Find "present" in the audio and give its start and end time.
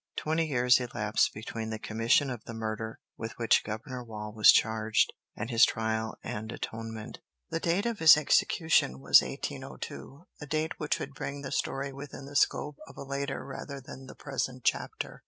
14.15-14.63